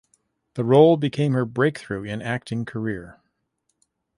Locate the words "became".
0.97-1.33